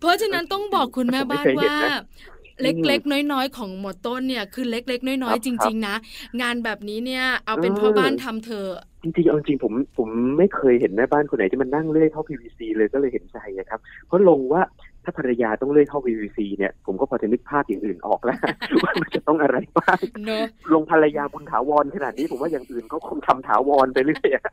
[0.00, 2.02] เพราะฉะนั้นต้องบอกคุณแม่บ้านผมไม่เคยเห็นว่านะ
[2.62, 5.96] เล็กๆ น้อยๆ ของหมอต้นเนี่ยคือเล็กๆ น้อยครับๆจริง ๆ นะ
[6.42, 8.70] งานแบบนี้เนี่ยเอาเป็นเออพ่อบ้านทำเถอะ
[9.02, 14.62] จริงๆเอาจริงๆผมผมไม่เคยเห็นแม่บ้านคนไหนที่มันนั่งเลื่อยเข้า PVC เลยก็เลยเห็นใจอะครับ เพราะลงว่า
[15.06, 18.38] ถ้าภรรยาต้องเลื่อยเข้า PVC เนี่ย ผมก็พอจะนึกภาพอย่างอื่นออกแล้ว
[18.82, 24.44] ว่ามันจะต้องอะไรบ้างเนอะลงภรรยาบุญถาวรขนาดนี้ผมว่าอย่างอื่นก็คงทำถาวรไปเรื่อยอะ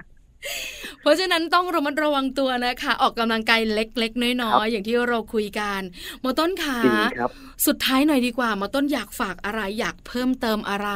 [1.02, 5.82] เพราะฉะนั้นต้องระมัดระวังตัวนะคะ ออกกำลังกายเล็ก ๆ น้อยๆอย่างที่เราคุยกัน
[6.22, 7.32] หมอต้นขาจริงครับ
[7.68, 10.90] สุดท้ายหน่อยดีกว่าหมอต้นอยากฝากอะไรอยากเพิ่มเติมอะไร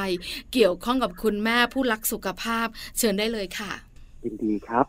[0.54, 2.68] เกี่ยวข้องกับคุณแม่ผู้รักสุขภาพ
[2.98, 3.72] เชิญได้เลยค่ะ
[4.24, 4.86] ยินดีครับ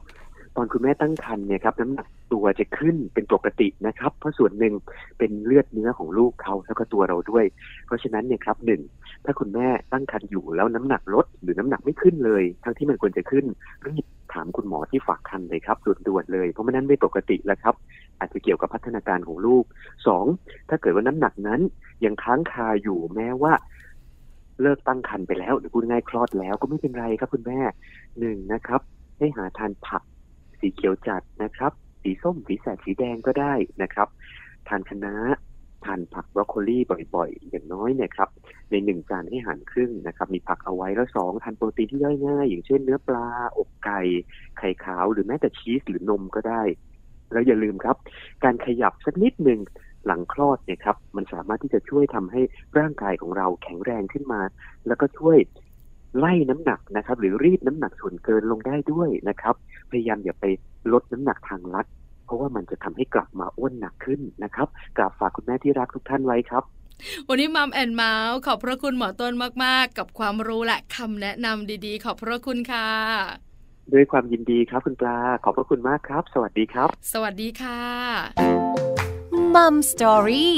[0.56, 4.74] ตอนคุณแม่ตั้งครรภ์เนี่ยครับน้ำหนัก ตัวจะขึ้นเป็นปกตินะครับ เพราะส่วนหนึ่ง
[5.18, 7.44] เป็นเลือดเนื้อของลูกเขาแล้วก็ตัวเราด้วย
[7.86, 8.82] เพราะฉะนั้นเนี่ยครับหนึ่ง
[9.24, 13.44] ถ้าคุณแม่ตั้งครรภ์อยู่แล้วน้ำหนักลดหรือน้ำหนักไม่ขึ้นเลย ทั้งที่มันควรจะขึ้น
[13.86, 17.74] รีบถามคุณหมอที่ฝากครรภ์เลยครับด่วนๆเลย เพราะมันนั้นไม่ปกติแล้วครับ
[18.20, 19.64] อาจจะเกี่ยวกับพัฒนาการของลูก
[20.06, 20.24] สอง
[20.68, 21.60] ถ้าเกิดว่าน้ำหนักนั้น
[22.04, 23.52] ยังค้างคาอยู่แม้ว่า
[24.62, 27.60] เลิกตั้งครรภ์ไปแล้วหรือพูดง่ายคลอดแล้วก็ไม่เป็นไรครับคุณแม่
[28.18, 28.80] หนึ่งนะครับ
[29.18, 30.02] ให้หาทานผัก
[30.60, 34.08] สีเขียวจัดนะครับ สีส้มสีแสดสีแดงก็ได้นะครับ
[34.68, 35.14] ทานคะน้า
[35.84, 36.78] ทานผักบรอกโคลี
[37.14, 38.28] บ่อยๆ อย่างน้อยเนี่ยครับ
[38.70, 44.00] ในหนึ่งจานให้หารครึ่งนะครับ มีผักเอาไว้แล้วสองทานโปรตีนที่ย่อยง่าย อย่างเช่นเนื้อปลาอกไก่
[44.58, 46.62] ไข่ขาว หรือแม้แต่ชีสหรือนมก็ได้
[47.32, 47.96] แล้วอย่าลืมครับ
[48.44, 49.60] การขยับสักนิดหนึ่ง
[50.06, 52.40] หลังคลอดเนี่ยครับ มันสามารถที่จะช่วยทำให้
[52.78, 54.40] ร่างกายของเราแข็งแรงขึ้นมา
[54.86, 55.38] แล้วก็ช่วย
[56.18, 59.54] ไล่น้ำหนักนะครับ หรือรีดน้ำหนักส่วนเกินลงได้ด้วยนะครับ
[59.90, 60.44] พยายามอย่าไป
[60.92, 61.86] ลดน้ำหนักทางลัด
[62.24, 66.64] เพราะว่ามันจะทำให้กลับมาอ้วนหนักขึ้นนะครับกราบฝากคุณแม่ที่รักทุกท่านไว้ครับ
[67.28, 69.32] วันนี้มัมแอนเมาส์ขอบพระคุณหมอต้น
[69.64, 72.88] มาก ๆ กับความรู้และคำแนะนำดีๆ ขอบพระคุณค่ะ
[73.92, 77.82] ด้วยความยินดีครับคุณปลา ขอบพระคุณมากครับ สวัสดีครับ สวัสดีค่ะ
[79.54, 80.54] มัมสตอรี่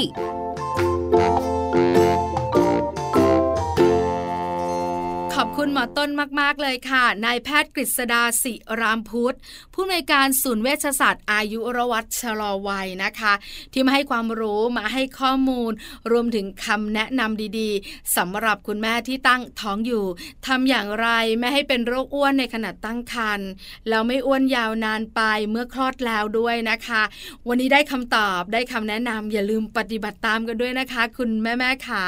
[5.57, 6.09] คุณหมอต้น
[6.39, 9.35] มาก ๆ เลยค่ะ นายแพทย์กฤษดาศิรามพุทธ
[9.73, 13.33] ผู้อำนวยการศูนย์เวชศาสตร์อายุรวัตชะลอวัยนะคะ
[13.73, 15.71] ที่มาให้ความรู้มาให้ข้อมูล
[16.11, 20.05] รวมถึงคำแนะนำดีๆสำหรับคุณแม่ที่ตั้งท้องอยู่
[20.47, 21.07] ทำอย่างไร
[21.39, 23.49] ไม่ให้เป็นโรคอ้วนในขณะตั้งครรภ์
[23.89, 27.01] แล้วไม่อ้วนยาวนานไปเมื่อคลอดแล้วด้วยนะคะ
[27.47, 32.05] วันนี้ได้คำตอบได้คำแนะนำอย่าลืมปฏิบัติตามกันด้วยนะคะ คุณแม่แม่ขา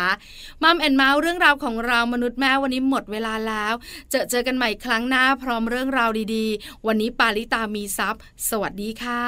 [0.63, 3.73] มัมแอนเมาส์เรื่องราวของเรามนุษย์แม่วันนี้หมดเวลาแล้ว
[4.11, 9.23] เจอเจอกันใหม่ครั้งหน้าพร้อมเรื่องราวดีๆ วันนี้ปาลิตามีซัพ์สวัสดีค่ะ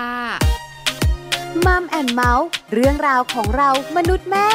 [1.65, 4.49] มัมแอนเมาส์เรื่องราวของเรามนุษย์แม่